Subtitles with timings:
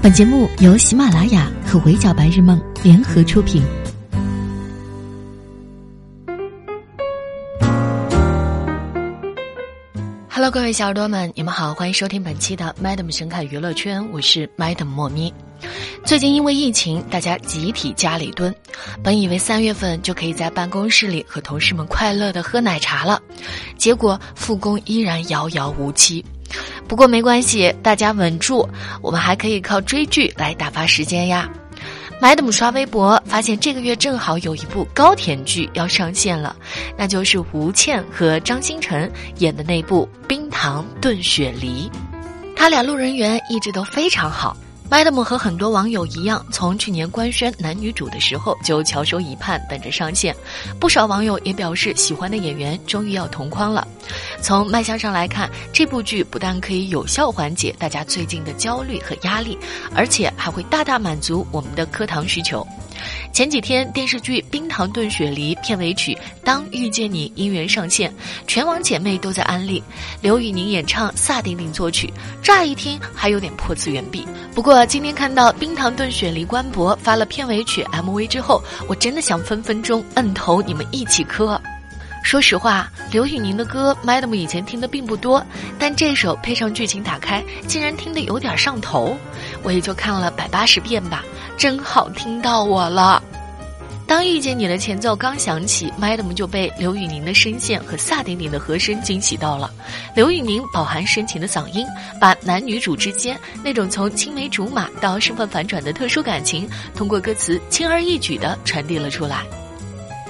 [0.00, 3.60] 本节目由喜马拉雅和围剿白日梦联合出品。
[10.30, 15.34] Hello，各位小耳朵们，你们好，欢迎收听本期的 Madam 神侃娱乐圈，我是 Madam 莫咪。
[16.04, 18.54] 最近因为疫情，大家集体家里蹲，
[19.02, 23.20] 本以为三月份就可以在办公室里和同事们快乐的喝奶茶了，
[23.76, 26.24] 结果复工依然遥遥无期。
[26.88, 28.66] 不过没关系，大家稳住，
[29.02, 31.48] 我们还可以靠追剧来打发时间呀。
[32.20, 36.56] Madam 刷微博发现，这个月正好有一部高甜剧要上线了，
[36.96, 41.88] 那就是吴倩和张新成演的那部《冰糖炖雪梨》，
[42.56, 44.56] 他俩路人缘一直都非常好。
[44.90, 50.34] Madam 和很多网友一样，从去年官宣男女主的时候就翘首以盼，等着上线。
[50.80, 53.86] 不少网友也表示，喜欢的演员终于要同框了。
[54.40, 59.58] 从卖相上来看，这部剧不但可以有效缓解大家最近的焦虑和压力，
[59.94, 62.66] 而且还会大大满足我们的课堂需求。
[63.32, 68.12] 前几天，电视剧《冰糖炖雪梨》片尾曲《当遇见你》音源上线，
[68.46, 69.82] 全网姐妹都在安利。
[70.20, 74.26] 刘宇宁演唱，萨顶顶作曲，乍一听还有点破次元壁。
[74.54, 81.60] 不过今天看到《冰糖炖雪梨》官博发了片尾曲 MV 之后，我真的想分分钟摁头你们一起磕。
[82.24, 85.42] 说实话，刘宇宁的歌，Madam 以前听的并不多，
[85.78, 89.16] 但这首配上剧情打开，竟然听得有点上头，
[89.62, 91.24] 我也就看了百八十遍吧，
[91.56, 93.22] 真好听到我了。
[94.06, 99.70] 当遇见你的前奏刚响起，Madam 就被刘宇宁的声线和萨顶顶的和声惊喜到了。
[100.14, 101.86] 刘宇宁饱含深情的嗓音，
[102.18, 109.42] 把男女主之间那种从青梅竹马到身份反转的特殊感情，通过歌词轻而易举地传递了出来。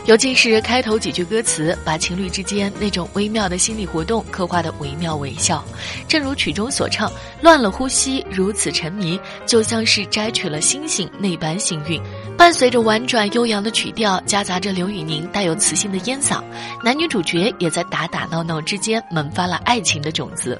[0.09, 5.62] 尤其是开头几句歌词，把情侣之间那种微妙的心理活动刻画的惟妙惟肖。
[6.09, 12.00] 正如曲中所唱：“乱了呼吸，如此沉迷，就像是摘取了星星那般幸运。”
[12.39, 16.43] 伴随着婉转悠扬的曲调，夹杂着刘宇宁带有磁性的烟嗓，
[16.83, 20.59] 男女主角也在打打闹闹之间萌发了爱情的种子。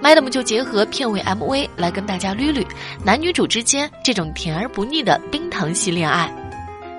[0.00, 2.64] Madam 就结合片尾 MV 来跟大家捋捋
[3.02, 6.32] 男女主之间这种甜而不腻的冰糖系恋爱。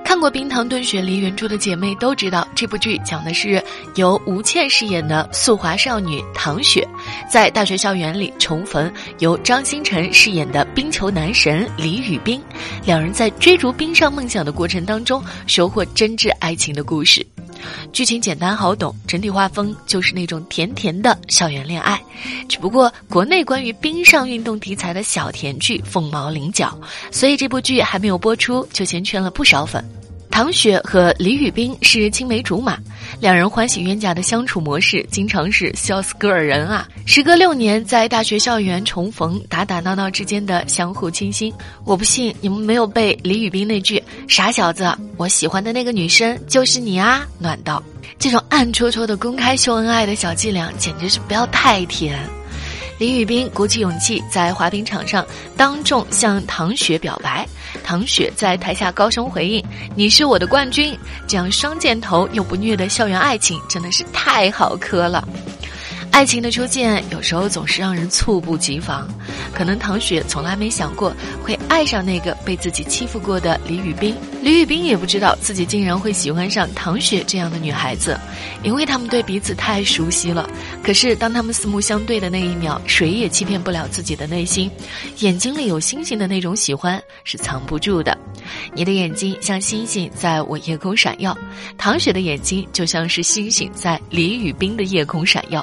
[0.07, 3.62] 看过《冰糖炖雪梨》原著的姐妹都知道，这部剧讲的是
[3.95, 6.88] 由吴倩饰演的素华少女唐雪，
[7.29, 12.41] 在大学校园里重逢由张新成饰演的冰球男神李宇冰，
[12.85, 17.23] 两人在追逐冰上梦想的过程当中收获真挚爱情的故事。
[17.91, 22.01] 剧情简单好懂，整体画风就是那种甜甜的校园恋爱。
[22.47, 26.79] 只不过国内关于冰上运动题材的小甜剧凤毛麟角，
[27.12, 29.84] 所以这部剧还没有播出就先圈了不少粉。
[30.37, 32.77] 唐雪和李宇冰是青梅竹马，
[33.19, 36.87] 两人欢喜冤家的相处模式，经常是笑死个人啊！
[37.07, 41.51] 时隔六年，在大学校园重逢，打打闹闹之间的相互倾心，
[41.85, 43.99] 我不信你们没有被李宇冰那句
[44.29, 47.81] “傻小子，我喜欢的那个女生就是你啊”暖到。
[48.19, 52.15] 这种暗戳戳的公开秀恩爱的小伎俩，简直是不要太甜。
[52.97, 55.25] 李宇冰鼓起勇气在滑冰场上
[55.56, 57.47] 当众向唐雪表白，
[57.84, 59.63] 唐雪在台下高声回应
[59.96, 60.97] ：“你是我的冠军。”
[61.28, 65.28] 这样双箭头又不虐的校园爱情真的是太好磕了。
[66.09, 69.08] 爱情的出现有时候总是让人猝不及防，
[69.53, 74.16] 可能唐雪从来没想过会爱上那个被自己欺负过的李宇冰，
[74.47, 78.18] 李宇冰也不知道自己竟然会喜欢上唐雪这样的女孩子，
[78.63, 80.50] 因为他们对彼此太熟悉了。
[80.81, 84.72] 可是当他们四目相对的那一秒，谁也欺骗不了自己的内心，
[85.18, 88.18] 眼睛里有星星的那种喜欢是藏不住的。
[88.74, 91.38] 你的眼睛像星星在我夜空闪耀，
[91.78, 95.62] 唐雪的眼睛就像是星星在李宇冰的夜空闪耀。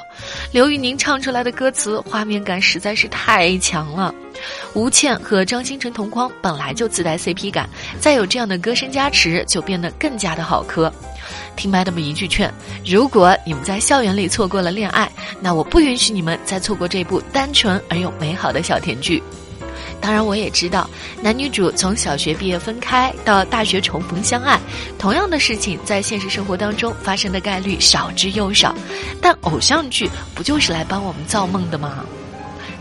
[0.51, 4.13] 刘宇宁唱出来的歌词，画面感实在是太强了。
[4.73, 7.69] 吴倩和张新成同框本来就自带 CP 感，
[7.99, 10.91] 再有这样的歌声加持，就变得更加的好磕。
[11.55, 12.53] 听麦那么一句劝：
[12.85, 19.23] 如果你们在校园里错过了恋爱，那我不允许你们再错过这部单纯而又美好的小甜剧。
[20.01, 20.87] 当然，我也知道
[21.21, 24.59] 男女主从小学毕业分开到大学重逢相爱，
[24.99, 28.75] 同样的事情在现实生活当中发生的概率少之又少。
[29.21, 32.05] 但偶像剧不就是来帮我们造梦的吗？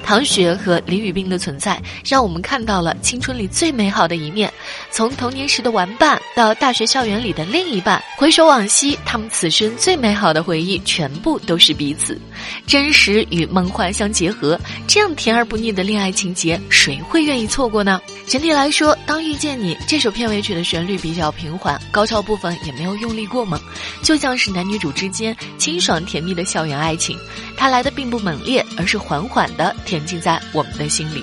[0.04, 4.52] 唐雪和李宇冰的存在，让我们看到了青春里最美好的一面。
[4.90, 12.20] 从童年时的玩伴到大学校园里的另一半，回首往昔，他们此生最美好的回忆，全部都是彼此。
[12.66, 18.00] 真实与梦幻相结合，这样甜而不腻的恋爱情节，谁会愿意错过呢？
[18.28, 23.60] 整体来说，《当遇见你》这首片尾曲的旋律比较平缓，高潮部分也没有用力过猛，
[24.02, 27.18] 就像是男女主之间清爽甜蜜的校园爱情。
[27.56, 31.22] 它来的并不猛烈，而是缓缓的沉浸在我们的心里。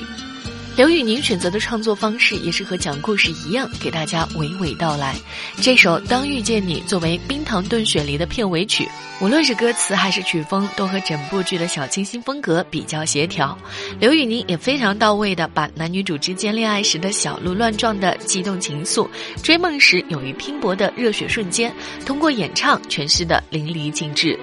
[0.78, 5.14] 刘宇宁选择的创作方式也是和讲故事一样，给大家娓娓道来。
[5.58, 8.88] 这首《当遇见你》作为《冰糖炖雪梨》的片尾曲，
[9.20, 13.58] 无论是歌词还是曲风，都和整部剧的小清新风格比较协调。
[14.00, 19.06] 刘宇宁也非常到位的把男女主之间恋爱时的小鹿乱撞的激动情愫，
[19.44, 21.76] 追梦时勇于拼搏的热血瞬间，
[22.06, 24.40] 通过演唱诠释的淋漓尽致。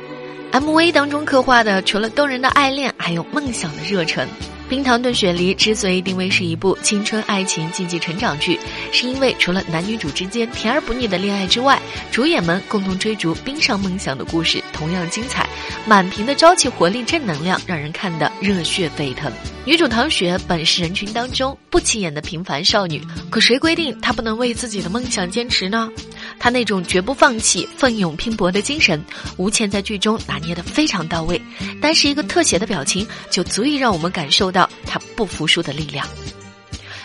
[0.52, 4.26] MV 当中刻画的，除了动人的爱恋，还有梦想的热忱。
[4.68, 8.58] 《冰糖炖雪梨》之所以定位是一部青春爱情竞技成长剧，
[8.92, 11.80] 是因为除了男女主之间甜而不腻的恋爱之外，
[12.12, 15.48] 主演们共同追逐冰上梦想的故事同样精彩，
[15.86, 19.32] 满屏的朝气活力正能量，让人看得热血沸腾。
[19.64, 25.90] 女主唐雪本是人群当中不起眼的平凡少女，可谁规定她不能为自己的梦想坚持呢？
[26.38, 29.02] 她那种绝不放弃、奋勇拼搏的精神，
[29.36, 31.40] 吴倩在剧中拿捏得非常到位。
[31.80, 36.08] 单是一个特写的表情，就足以让我们感受到他不服输的力量。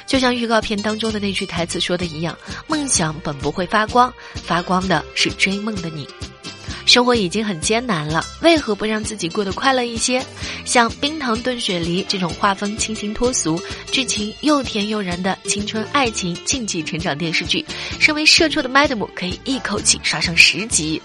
[0.05, 6.07] 就像预告片当中的那句台词说的一样：“梦想本不会发光，发光的是追梦的你。”
[6.85, 10.23] 生活已经很艰难了，为何不让自己过得快乐一些？
[10.65, 13.59] 像《冰糖炖雪梨》这种画风清新脱俗、
[13.89, 17.65] 剧情又甜又燃的青春爱情竞技成长电视剧，
[18.00, 21.01] 身为社畜的 Madam 可以一口气刷上十集。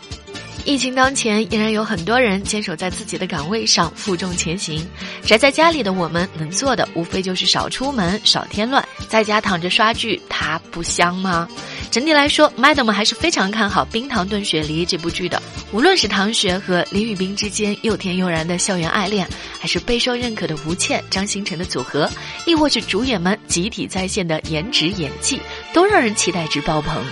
[0.64, 4.86] 疫情当前，依然有很多人坚守在自己的岗位上负重前行。
[5.22, 11.48] 宅在家里的我们，能做的无非就是少出门、少添乱，在家躺着刷剧，它不香吗？
[11.90, 15.42] 整体来说，Madam 还是非常看好《冰糖炖雪梨》这部剧的。
[15.72, 19.26] 无论是唐雪和林宇冰之间又甜又燃的校园爱恋，
[19.58, 22.10] 还是备受认可的吴倩、张新成的组合，
[22.46, 25.40] 亦或是主演们集体在线的颜值演技，
[25.72, 27.02] 都让人期待值爆棚。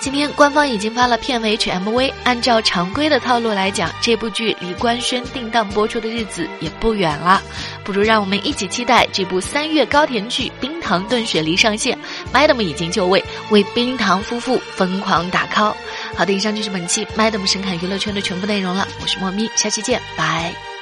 [0.00, 7.42] 今天官方已经发了片尾曲 MV，按照常规的套路来讲，这部剧离官宣定档播出的日子也不远了，
[7.82, 11.98] 不如让我们一起期待这部三月高甜剧《冰糖炖雪梨》上线。
[12.32, 15.74] Madam 已经就位，为冰糖夫妇疯狂打 call。
[16.14, 20.73] 好的，以上就是本期 Madam 神侃娱乐圈的全部内容了，我是莫咪，下期见，拜。